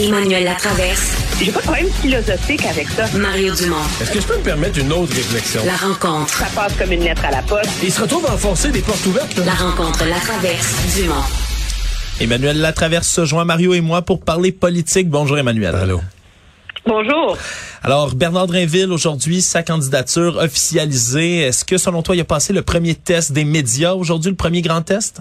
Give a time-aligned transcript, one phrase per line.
[0.00, 1.38] Emmanuel Latraverse.
[1.44, 3.04] J'ai pas de problème philosophique avec ça.
[3.18, 3.76] Mario Dumont.
[4.00, 5.60] Est-ce que je peux me permettre une autre réflexion?
[5.66, 6.30] La rencontre.
[6.32, 7.70] Ça passe comme une lettre à la poste.
[7.82, 9.36] Il se retrouve à enfoncer des portes ouvertes.
[9.36, 9.44] là.
[9.44, 10.02] La rencontre.
[10.06, 10.96] La traverse.
[10.96, 11.22] Dumont.
[12.18, 15.10] Emmanuel Latraverse se joint Mario et moi pour parler politique.
[15.10, 15.74] Bonjour Emmanuel.
[15.74, 16.00] Allô.
[16.86, 17.36] Bonjour.
[17.82, 21.40] Alors Bernard Drinville aujourd'hui sa candidature officialisée.
[21.40, 24.62] Est-ce que selon toi il a passé le premier test des médias aujourd'hui le premier
[24.62, 25.20] grand test?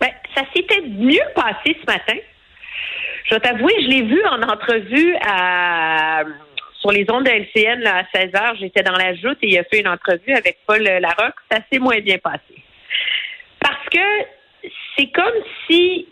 [0.00, 2.14] Ben, ça s'était mieux passé ce matin.
[3.24, 6.22] Je vais t'avouer, je l'ai vu en entrevue à,
[6.80, 9.64] sur les ondes de LCN à 16 h J'étais dans la joute et il a
[9.64, 11.36] fait une entrevue avec Paul Larocque.
[11.50, 12.62] Ça s'est moins bien passé.
[13.60, 14.26] Parce que
[14.96, 15.34] c'est comme
[15.68, 16.08] si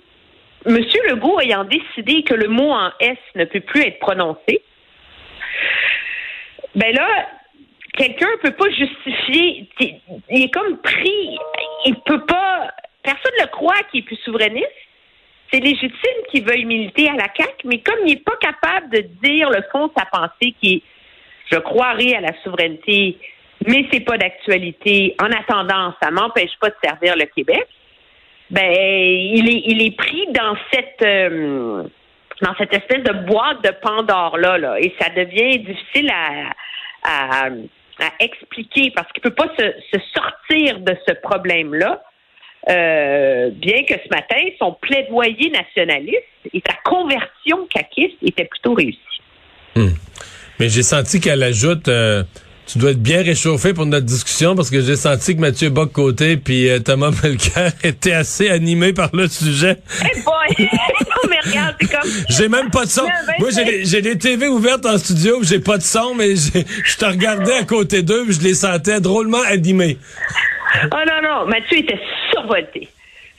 [0.66, 0.78] M.
[1.08, 4.62] Legault ayant décidé que le mot en S ne peut plus être prononcé,
[6.74, 7.28] ben là,
[7.96, 9.68] quelqu'un peut pas justifier.
[9.80, 11.36] Il est comme pris.
[11.86, 12.70] Il peut pas.
[13.02, 14.68] Personne ne le croit qu'il est plus souverainiste.
[15.52, 19.00] C'est légitime qu'il veuille militer à la CAQ, mais comme il n'est pas capable de
[19.22, 20.82] dire le fond de sa pensée qui est
[21.50, 23.18] je croirais à la souveraineté,
[23.66, 25.16] mais c'est pas d'actualité.
[25.20, 27.66] En attendant, ça m'empêche pas de servir le Québec.
[28.50, 31.84] Ben, il est, il est pris dans cette, euh,
[32.40, 37.50] dans cette espèce de boîte de Pandore là, là, et ça devient difficile à,
[38.20, 42.02] expliquer parce qu'il peut pas se, se sortir de ce problème-là.
[42.68, 48.98] Euh, bien que ce matin, son plaidoyer nationaliste et sa conversion caquiste était plutôt réussie.
[50.58, 51.88] Mais j'ai senti qu'elle ajoute.
[51.88, 52.24] euh,
[52.66, 56.36] tu dois être bien réchauffé pour notre discussion parce que j'ai senti que Mathieu Bock-Côté
[56.36, 59.76] puis euh, Thomas Mulcair étaient assez animés par le sujet.
[60.24, 60.66] Boy!
[60.68, 62.10] non, mais regarde, c'est comme.
[62.28, 63.06] J'ai même pas de son.
[63.38, 63.48] Moi,
[63.84, 67.62] j'ai des- TV ouvertes en studio, j'ai pas de son, mais je te regardais à
[67.64, 69.96] côté d'eux, je les sentais drôlement animés.
[70.84, 71.98] Oh non, non, Mathieu était
[72.40, 72.88] survolté.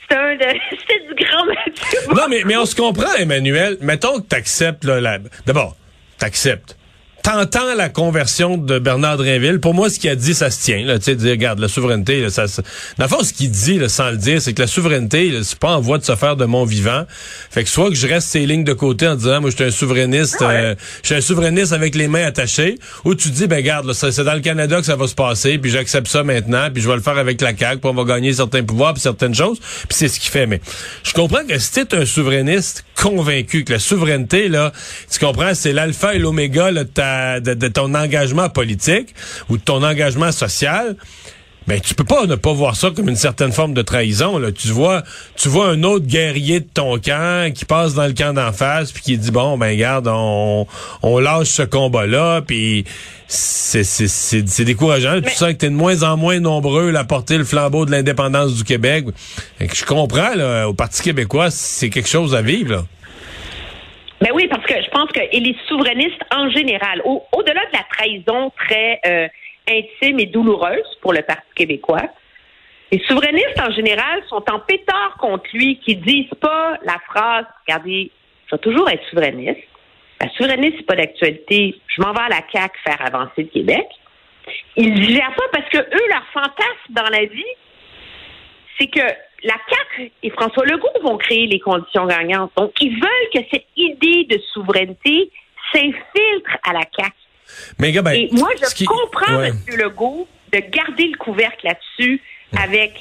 [0.08, 0.36] C'était
[1.08, 1.98] du grand Mathieu.
[2.14, 3.76] Non, mais, mais on se comprend, Emmanuel.
[3.80, 5.18] Mettons que t'acceptes, là, la...
[5.46, 5.76] D'abord,
[6.18, 6.76] t'acceptes.
[7.22, 9.60] T'entends la conversion de Bernard Drinville.
[9.60, 10.84] Pour moi, ce qu'il a dit, ça se tient.
[10.86, 12.62] Là, tu sais, dire, regarde, la souveraineté, là, ça, se-
[12.96, 15.58] dans le fond, ce qu'il dit, là, sans le dire, c'est que la souveraineté, c'est
[15.58, 17.04] pas en voie de se faire de mon vivant.
[17.50, 19.64] Fait que soit que je reste ces lignes de côté en disant, moi, je suis
[19.64, 23.56] un souverainiste, euh, je suis un souverainiste avec les mains attachées, ou tu dis, ben,
[23.56, 26.82] regarde, c'est dans le Canada que ça va se passer, puis j'accepte ça maintenant, puis
[26.82, 29.34] je vais le faire avec la CAQ, puis on va gagner certains pouvoirs, puis certaines
[29.34, 30.46] choses, puis c'est ce qu'il fait.
[30.46, 30.60] Mais
[31.04, 34.72] je comprends que si t'es un souverainiste convaincu que la souveraineté, là,
[35.10, 39.14] tu comprends, c'est l'alpha et l'oméga de, de ton engagement politique
[39.48, 40.96] ou de ton engagement social.
[41.70, 44.38] Ben, tu peux pas ne pas voir ça comme une certaine forme de trahison.
[44.38, 44.50] Là.
[44.50, 45.04] Tu vois,
[45.36, 48.90] tu vois un autre guerrier de ton camp qui passe dans le camp d'en face
[48.90, 50.66] puis qui dit bon ben garde, on,
[51.02, 52.84] on lâche ce combat-là puis
[53.28, 55.20] c'est c'est décourageant.
[55.20, 57.92] Tu sens que t'es de moins en moins nombreux là, à porter le flambeau de
[57.92, 59.04] l'indépendance du Québec.
[59.60, 62.72] Fait que je comprends là, au Parti québécois, c'est quelque chose à vivre.
[62.72, 62.82] Là.
[64.20, 67.72] Ben oui, parce que je pense que et les souverainistes en général, au- au-delà de
[67.74, 69.28] la trahison très euh,
[69.70, 72.08] intime et douloureuse pour le Parti québécois,
[72.92, 78.10] les souverainistes en général sont en pétard contre lui, qui disent pas la phrase "Regardez,
[78.46, 79.62] je vais toujours être souverainiste.
[80.20, 81.80] La souverainisme c'est pas d'actualité.
[81.86, 83.86] Je m'en vais à la CAQ faire avancer le Québec."
[84.76, 87.54] Ils ne gèrent pas parce que eux, leur fantasme dans la vie,
[88.78, 89.06] c'est que
[89.44, 92.50] la CAQ et François Legault vont créer les conditions gagnantes.
[92.56, 95.30] Donc, ils veulent que cette idée de souveraineté
[95.72, 97.12] s'infiltre à la CAQ.
[97.78, 99.48] Mais ben, et moi, je qui- comprends, ouais.
[99.48, 99.76] M.
[99.76, 102.20] Legault, de garder le couvercle là-dessus
[102.56, 102.92] avec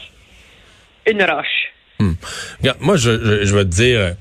[1.08, 1.74] une roche.
[2.60, 4.12] Regarde, moi, je, je, je vais te dire, euh,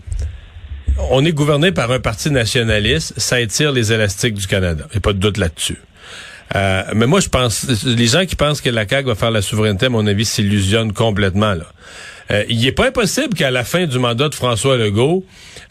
[1.11, 4.85] on est gouverné par un parti nationaliste, ça étire les élastiques du Canada.
[4.91, 5.79] Il n'y a pas de doute là-dessus.
[6.57, 9.43] Euh, mais moi, je pense, les gens qui pensent que la CAQ va faire la
[9.43, 11.55] souveraineté, à mon avis, s'illusionnent complètement.
[11.55, 11.67] Là.
[12.31, 15.25] Euh, il n'est pas impossible qu'à la fin du mandat de François Legault,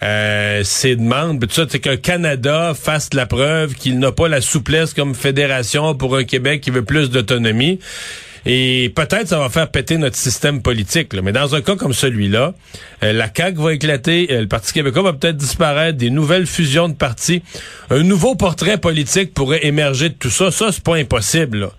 [0.04, 4.42] euh, ses demandes, tout ça, c'est qu'un Canada fasse la preuve qu'il n'a pas la
[4.42, 7.80] souplesse comme fédération pour un Québec qui veut plus d'autonomie.
[8.50, 11.14] Et peut-être ça va faire péter notre système politique.
[11.22, 12.54] Mais dans un cas comme celui-là,
[13.04, 16.88] euh, la CAQ va éclater, euh, le Parti québécois va peut-être disparaître, des nouvelles fusions
[16.88, 17.44] de partis,
[17.90, 20.50] un nouveau portrait politique pourrait émerger de tout ça.
[20.50, 21.70] Ça, c'est pas impossible.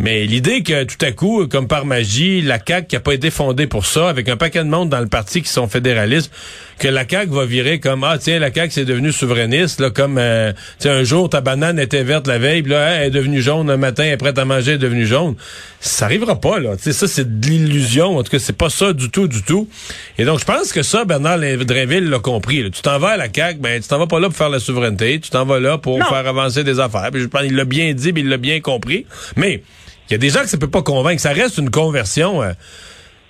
[0.00, 3.30] Mais l'idée que tout à coup, comme par magie, la CAQ qui a pas été
[3.30, 6.32] fondée pour ça, avec un paquet de monde dans le parti qui sont fédéralistes,
[6.78, 10.16] que la CAQ va virer comme ah tiens la CAQ c'est devenu souverainiste là comme
[10.16, 10.52] euh,
[10.86, 13.76] un jour ta banane était verte la veille, puis là elle est devenue jaune un
[13.76, 15.34] matin, elle est prête à manger, elle est devenue jaune.
[15.80, 16.76] Ça arrivera pas là.
[16.78, 18.16] sais ça c'est de l'illusion.
[18.16, 19.68] En tout cas c'est pas ça du tout du tout.
[20.16, 22.62] Et donc je pense que ça Bernard Dréville l'a compris.
[22.62, 22.70] Là.
[22.70, 24.60] Tu t'en vas à la CAQ, ben tu t'en vas pas là pour faire la
[24.60, 27.10] souveraineté, tu t'en vas là pour faire avancer des affaires.
[27.12, 29.04] Puis je pense il l'a bien dit, puis il l'a bien compris.
[29.36, 29.62] Mais
[30.10, 31.20] il y a des gens que ça peut pas convaincre.
[31.20, 32.42] Ça reste une conversion.
[32.42, 32.50] Euh,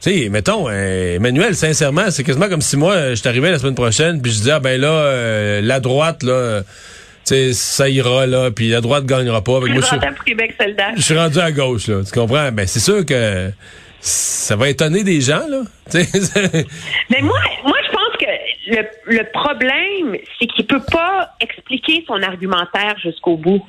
[0.00, 3.58] tu sais, mettons, euh, Emmanuel, sincèrement, c'est quasiment comme si moi, euh, je t'arrivais la
[3.58, 6.68] semaine prochaine, puis je disais, ah ben là, la droite, là, tu
[7.24, 9.58] sais, ça ira, là, puis la droite gagnera pas.
[9.58, 10.56] Avec moi, je, Québec
[10.96, 12.02] je suis rendu à gauche, là.
[12.02, 12.50] Tu comprends?
[12.50, 13.50] Ben, c'est sûr que
[14.00, 15.60] ça va étonner des gens, là.
[15.92, 22.22] Mais moi, moi, je pense que le, le problème, c'est qu'il peut pas expliquer son
[22.22, 23.62] argumentaire jusqu'au bout.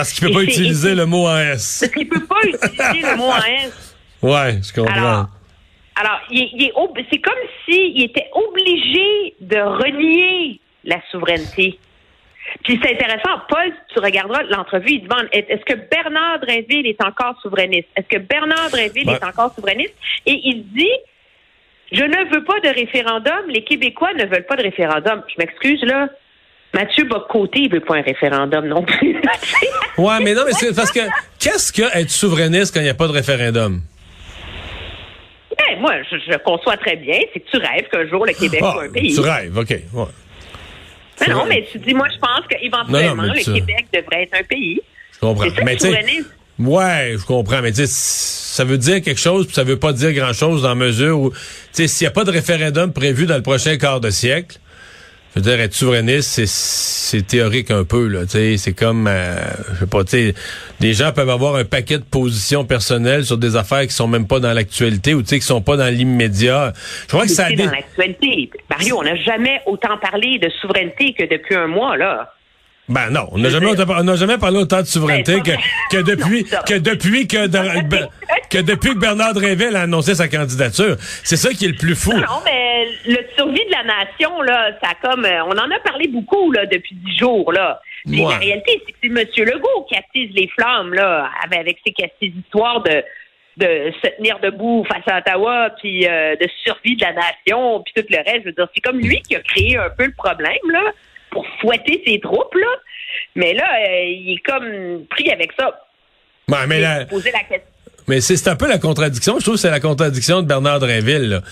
[0.00, 1.80] Parce qu'il peut pas utiliser le mot en S.
[1.80, 3.96] Parce qu'il peut pas utiliser le mot en S.
[4.22, 5.26] Ouais, je comprends.
[5.96, 6.72] Alors, il,
[7.10, 7.34] c'est comme
[7.66, 11.78] s'il était obligé de renier la souveraineté.
[12.64, 17.38] Puis c'est intéressant, Paul, tu regarderas l'entrevue, il demande est-ce que Bernard Drinville est encore
[17.42, 17.88] souverainiste?
[17.94, 19.94] Est-ce que Bernard Drinville est encore souverainiste?
[20.24, 20.96] Et il dit
[21.92, 25.22] je ne veux pas de référendum, les Québécois ne veulent pas de référendum.
[25.28, 26.08] Je m'excuse là,
[26.72, 29.16] Mathieu Bocoté, il veut pas un référendum non plus.
[29.98, 31.00] ouais, mais non, mais c'est parce que
[31.38, 33.80] qu'est-ce que être souverainiste quand il n'y a pas de référendum?
[35.58, 37.18] Ben, moi, je, conçois très bien.
[37.32, 39.14] C'est que tu rêves qu'un jour le Québec ah, soit un pays.
[39.14, 39.70] Tu rêves, OK.
[39.92, 40.04] Ouais.
[41.20, 44.80] Mais non, mais tu dis, moi, je pense qu'éventuellement, le Québec devrait être un pays.
[45.12, 45.44] Je comprends.
[45.44, 46.30] C'est ça, mais souverainiste.
[46.60, 49.94] Ouais, je comprends, mais tu sais, ça veut dire quelque chose, puis ça veut pas
[49.94, 51.38] dire grand-chose dans la mesure où, tu
[51.72, 54.58] sais, s'il n'y a pas de référendum prévu dans le prochain quart de siècle,
[55.34, 58.20] je veux dire, être souverainiste, c'est théorique un peu, là.
[58.26, 59.36] C'est comme, euh,
[59.74, 60.34] je sais pas, tu
[60.80, 64.26] des gens peuvent avoir un paquet de positions personnelles sur des affaires qui sont même
[64.26, 66.72] pas dans l'actualité ou tu sais qui sont pas dans l'immédiat.
[67.02, 67.48] Je crois que ça.
[67.48, 68.50] C'est dans l'actualité.
[68.68, 72.32] Mario, on n'a jamais autant parlé de souveraineté que depuis un mois, là.
[72.90, 75.50] Ben non, on n'a jamais, on jamais parlé autant de souveraineté ben, que,
[75.96, 78.08] que depuis que depuis que, ben,
[78.50, 80.96] que depuis que Bernard Dréville a annoncé sa candidature.
[80.98, 82.12] C'est ça qui est le plus fou.
[82.12, 86.08] Non, mais le survie de la nation là, ça comme euh, on en a parlé
[86.08, 87.80] beaucoup là depuis dix jours là.
[88.06, 89.46] Mais la réalité, c'est que c'est M.
[89.46, 93.04] Legault qui attise les flammes là, avec ses, ses histoires de
[93.56, 97.92] de se tenir debout face à Ottawa, puis euh, de survie de la nation, puis
[97.94, 98.40] tout le reste.
[98.42, 100.92] Je veux dire, c'est comme lui qui a créé un peu le problème là
[101.30, 102.66] pour fouetter ses troupes, là.
[103.34, 105.70] Mais là, euh, il est comme pris avec ça.
[106.66, 106.80] mais
[108.08, 109.38] Mais c'est un peu la contradiction.
[109.38, 111.42] Je trouve que c'est la contradiction de Bernard Drinville.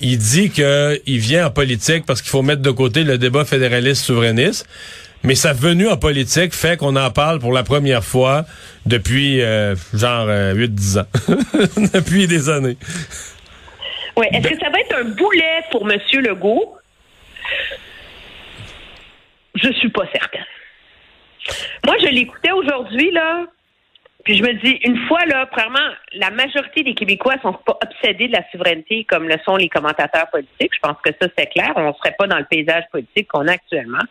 [0.00, 4.04] Il dit qu'il vient en politique parce qu'il faut mettre de côté le débat fédéraliste
[4.04, 4.66] souverainiste.
[5.22, 8.46] Mais sa venue en politique fait qu'on en parle pour la première fois
[8.86, 11.06] depuis euh, genre 8-10 euh, ans.
[11.94, 12.78] depuis des années.
[14.16, 14.26] Oui.
[14.32, 15.98] Est-ce que ça va être un boulet pour M.
[16.14, 16.79] Legault?
[19.62, 20.44] Je suis pas certaine.
[21.86, 23.46] Moi, je l'écoutais aujourd'hui, là,
[24.24, 28.28] puis je me dis, une fois, là, premièrement, la majorité des Québécois sont pas obsédés
[28.28, 30.74] de la souveraineté comme le sont les commentateurs politiques.
[30.74, 31.72] Je pense que ça, c'est clair.
[31.76, 34.02] On ne serait pas dans le paysage politique qu'on a actuellement.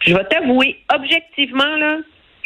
[0.00, 1.98] je vais t'avouer, objectivement, là,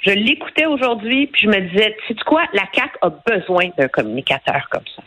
[0.02, 3.88] je l'écoutais aujourd'hui, puis je me disais, tu sais quoi, la CAQ a besoin d'un
[3.88, 5.02] communicateur comme ça.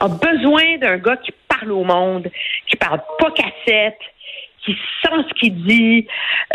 [0.00, 2.30] A besoin d'un gars qui parle au monde,
[2.66, 3.98] qui parle pas cassette,
[4.64, 6.06] qui sent ce qu'il dit.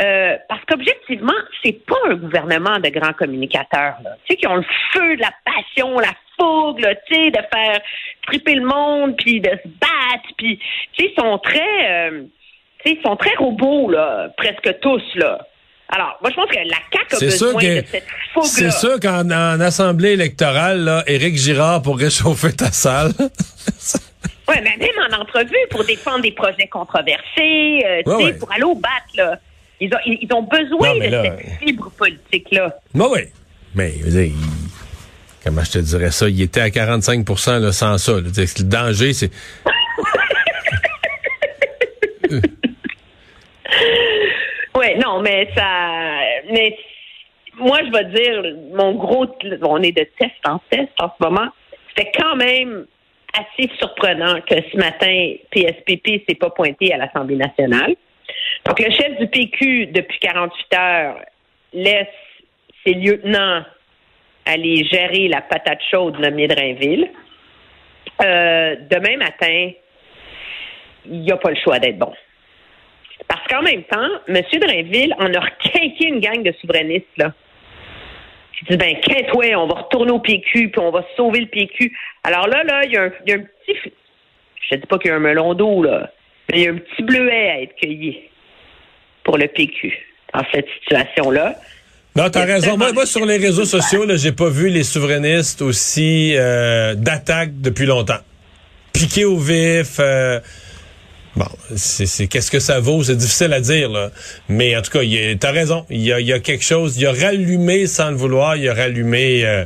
[0.02, 1.34] Euh, parce qu'objectivement,
[1.64, 4.12] c'est pas un gouvernement de grands communicateurs, là.
[4.26, 7.40] Tu sais, qui ont le feu de la passion, la fougue, là, tu sais, de
[7.54, 7.80] faire
[8.28, 10.58] triper le monde, puis de se battre, puis,
[10.94, 12.24] tu sais, ils sont très, euh,
[12.84, 15.40] tu sais, ils sont très robots, là, presque tous, là.
[15.90, 18.50] Alors, moi, je pense que la CAQ a besoin de cette fougue-là.
[18.50, 23.12] C'est sûr qu'en assemblée électorale, là, Éric Girard pour réchauffer ta salle.
[24.64, 28.02] Mais même en entrevue, pour défendre des projets controversés, euh,
[28.40, 29.38] pour aller au bat, là.
[29.80, 32.78] Ils ont, ils ont besoin de cette fibre politique-là.
[32.94, 33.22] Oui, oui.
[33.76, 33.94] Mais,
[35.44, 36.30] comment je te dirais ça?
[36.30, 37.28] Il était à 45
[37.60, 38.14] là, sans ça.
[38.14, 39.30] Le danger, c'est.
[44.76, 46.22] oui, non, mais ça.
[46.50, 46.78] Mais
[47.58, 48.42] moi, je vais dire,
[48.74, 49.28] mon gros,
[49.64, 51.50] on est de test en test en ce moment.
[51.90, 52.86] C'était quand même
[53.40, 57.96] assez surprenant que ce matin, PSPP s'est pas pointé à l'Assemblée nationale.
[58.66, 61.22] Donc, le chef du PQ, depuis 48 heures,
[61.74, 62.08] laisse
[62.86, 63.64] ses lieutenants
[64.46, 67.10] aller gérer la patate chaude nommée Drainville.
[68.22, 69.72] Euh, demain matin,
[71.06, 72.14] il n'y a pas le choix d'être bon.
[73.28, 74.42] Parce qu'en même temps, M.
[74.60, 77.34] Drainville en a requinqué une gang de souverainistes, là.
[78.58, 81.92] Qui dit, ben, quinte-ouais, on va retourner au PQ, puis on va sauver le PQ.
[82.24, 83.78] Alors là, là, il y, a un, il y a un petit,
[84.70, 86.10] je ne dis pas qu'il y a un melon d'eau, là,
[86.50, 88.22] mais il y a un petit bleuet à être cueilli
[89.24, 89.94] pour le PQ
[90.34, 91.56] dans cette situation-là.
[92.16, 92.78] Non, t'as raison.
[92.78, 97.60] Moi, moi, sur les réseaux sociaux, là, j'ai pas vu les souverainistes aussi euh, d'attaque
[97.60, 98.20] depuis longtemps.
[98.94, 99.98] Piqué au vif.
[100.00, 100.40] euh,
[101.36, 103.04] bon, c'est qu'est-ce que ça vaut?
[103.04, 104.12] C'est difficile à dire, là.
[104.50, 105.00] Mais en tout cas,
[105.40, 105.86] t'as raison.
[105.90, 106.98] Il y a, y a quelque chose.
[106.98, 108.56] Il a rallumé sans le vouloir.
[108.58, 109.66] Il a rallumé euh,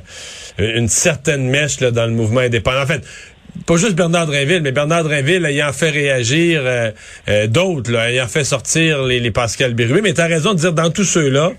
[0.58, 2.82] une certaine mèche là, dans le mouvement indépendant.
[2.82, 3.04] En fait.
[3.66, 6.92] Pas juste Bernard Drinville, mais Bernard Drinville ayant fait réagir euh,
[7.28, 10.02] euh, d'autres, là, ayant fait sortir les, les Pascal Bérubé.
[10.02, 11.52] Mais t'as raison de dire dans tous ceux-là,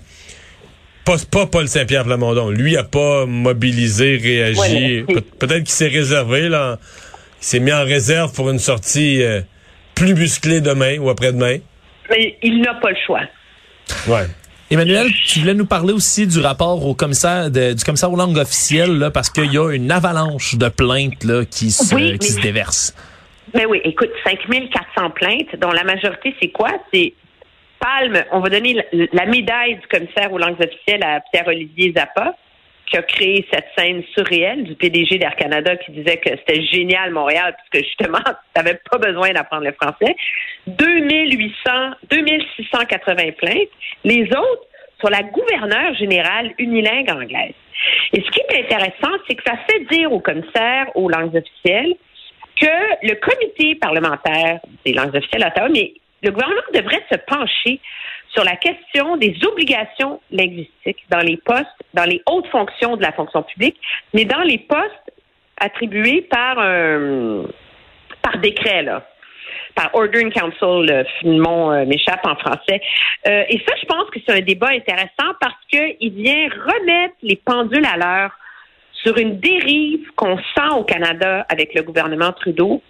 [1.05, 2.49] pas, pas Paul Saint-Pierre Plamondon.
[2.49, 4.59] Lui a pas mobilisé, réagi.
[4.59, 6.79] Ouais, mais- Pe- Peut-être qu'il s'est réservé, là.
[7.41, 9.41] Il s'est mis en réserve pour une sortie euh,
[9.95, 11.57] plus musclée demain ou après-demain?
[12.09, 13.21] Mais il n'a pas le choix.
[14.07, 14.25] Ouais.
[14.69, 18.37] Emmanuel, tu voulais nous parler aussi du rapport au commissaire de- du commissaire aux langues
[18.37, 22.29] officielles là, parce qu'il y a une avalanche de plaintes là, qui se, Oui, qui
[22.31, 22.95] mais- se déversent.
[23.53, 26.69] Mais oui, écoute, 5400 plaintes, dont la majorité, c'est quoi?
[26.93, 27.13] C'est
[27.79, 32.35] Palme, on va donner la, la médaille du commissaire aux langues officielles à Pierre-Olivier Zappa,
[32.91, 37.11] qui a créé cette scène surréelle du PDG d'Air Canada qui disait que c'était génial
[37.11, 40.15] Montréal, puisque justement, tu n'avais pas besoin d'apprendre le français.
[40.67, 41.71] 2800,
[42.09, 43.69] 2680 plaintes.
[44.03, 44.67] Les autres
[44.99, 47.53] sur la gouverneure générale unilingue anglaise.
[48.13, 51.95] Et ce qui est intéressant, c'est que ça fait dire au commissaire aux langues officielles
[52.59, 57.79] que le comité parlementaire des langues officielles à mais le gouvernement devrait se pencher
[58.33, 63.11] sur la question des obligations linguistiques dans les postes, dans les hautes fonctions de la
[63.11, 63.77] fonction publique,
[64.13, 65.11] mais dans les postes
[65.57, 67.43] attribués par un
[68.21, 69.03] par décret là
[69.75, 72.81] par Order in Council, le nom euh, m'échappe en français.
[73.27, 77.37] Euh, et ça, je pense que c'est un débat intéressant parce qu'il vient remettre les
[77.37, 78.31] pendules à l'heure
[78.91, 82.81] sur une dérive qu'on sent au Canada avec le gouvernement Trudeau,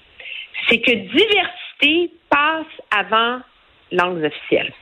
[0.68, 3.40] c'est que diversité passe avant
[3.92, 4.74] langues officielles.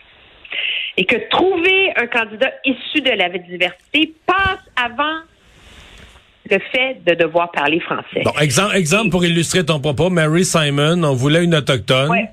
[0.99, 5.21] Et que trouver un candidat issu de la diversité passe avant
[6.51, 8.21] le fait de devoir parler français.
[8.25, 12.09] Bon, exemple, exemple pour illustrer ton propos, Mary Simon, on voulait une autochtone.
[12.09, 12.29] Ouais.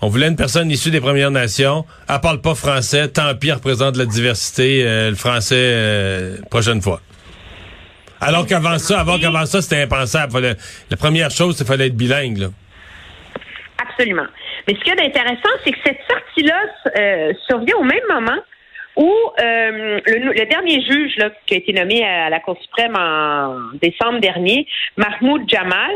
[0.00, 1.84] On voulait une personne issue des Premières Nations.
[2.08, 3.08] Elle parle pas français.
[3.08, 7.02] Tant pis, elle représente la diversité, euh, le français, euh, prochaine fois.
[8.18, 10.32] Alors qu'avant ça, avant qu'avant ça, c'était impensable.
[10.32, 10.56] Fallait-
[10.90, 12.48] la première chose, c'est fallait être bilingue, là.
[13.78, 14.26] Absolument.
[14.66, 16.62] Mais ce qu'il y a d'intéressant, c'est que cette sortie-là
[16.98, 18.40] euh, survient au même moment
[18.96, 22.96] où euh, le, le dernier juge là, qui a été nommé à la Cour suprême
[22.96, 25.92] en décembre dernier, Mahmoud Jamal,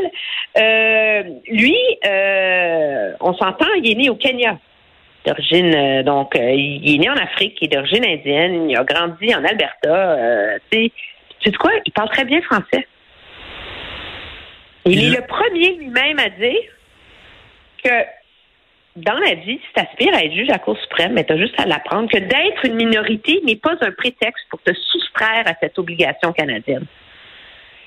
[0.57, 1.75] euh, lui,
[2.05, 4.57] euh, on s'entend, il est né au Kenya.
[5.25, 9.43] D'origine, donc, il est né en Afrique, il est d'origine indienne, il a grandi en
[9.45, 10.59] Alberta.
[10.71, 10.91] Tu
[11.43, 11.71] sais, quoi?
[11.85, 12.87] Il parle très bien français.
[14.85, 16.63] Il- est le premier lui-même à dire
[17.83, 17.89] que
[18.95, 21.33] dans la vie, si tu aspires à être juge à la Cour suprême, mais tu
[21.33, 25.43] as juste à l'apprendre que d'être une minorité n'est pas un prétexte pour te soustraire
[25.45, 26.85] à cette obligation canadienne.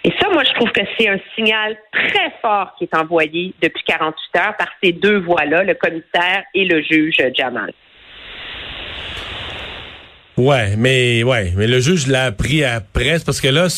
[0.06, 3.82] Et ça, moi, je trouve que c'est un signal très fort qui est envoyé depuis
[3.84, 7.73] 48 heures par ces deux voix-là, le commissaire et le juge Jamal.
[10.37, 13.68] Ouais, mais ouais, mais le juge l'a appris après, parce que là,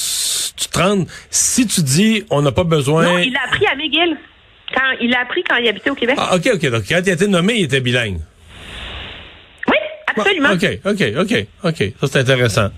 [0.57, 3.05] tu te rends, si tu dis on n'a pas besoin.
[3.05, 4.17] Non, il l'a appris à McGill.
[4.75, 6.17] Quand, il l'a appris quand il habitait au Québec.
[6.19, 6.71] Ah, ok, ok.
[6.71, 8.19] Donc quand il a été nommé, il était bilingue.
[9.69, 10.51] Oui, absolument.
[10.51, 11.93] Ok, ok, ok, ok.
[12.01, 12.69] Ça c'est intéressant.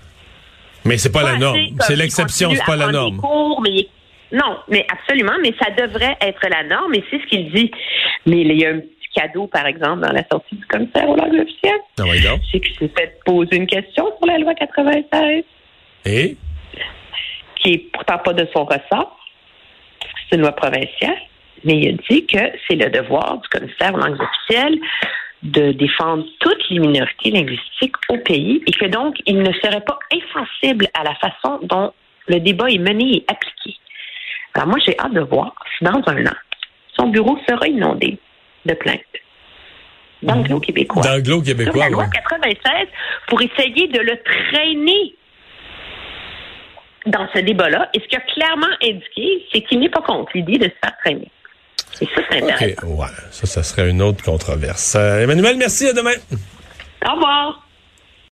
[0.85, 1.59] Mais c'est pas Pas la norme.
[1.81, 3.15] C'est l'exception, c'est pas la norme.
[3.15, 3.89] des cours, mais il-
[4.31, 7.71] non, mais absolument, mais ça devrait être la norme, et c'est ce qu'il dit.
[8.27, 11.15] Mais il y a un petit cadeau, par exemple, dans la sortie du commissaire aux
[11.15, 11.79] langues officielles.
[11.99, 12.39] Ah oui, donc?
[12.51, 15.43] C'est qu'il s'est fait poser une question sur la loi 96,
[16.05, 16.37] Et?
[17.55, 19.17] qui est pourtant pas de son ressort.
[20.29, 21.17] C'est une loi provinciale.
[21.63, 24.79] Mais il a dit que c'est le devoir du commissaire aux langues officielles
[25.43, 29.99] de défendre toutes les minorités linguistiques au pays et que donc il ne serait pas
[30.11, 31.93] insensible à la façon dont
[32.27, 33.77] le débat est mené et appliqué.
[34.53, 36.35] Alors moi, j'ai hâte de voir si dans un an,
[36.97, 38.17] son bureau sera inondé
[38.65, 38.99] de plaintes
[40.21, 41.01] d'anglo-québécois.
[41.01, 42.09] D'anglo Sur la loi ouais.
[42.13, 42.87] 96
[43.27, 45.15] pour essayer de le traîner
[47.05, 47.89] dans ce débat-là.
[47.93, 50.97] Et ce qu'il a clairement indiqué, c'est qu'il n'est pas contre l'idée de se faire
[51.03, 51.31] traîner.
[52.01, 52.65] Et ça, c'est intéressant.
[52.83, 53.07] OK, ouais.
[53.31, 54.95] Ça, ça serait une autre controverse.
[54.95, 55.87] Euh, Emmanuel, merci.
[55.87, 56.13] À demain.
[57.07, 57.63] Au revoir.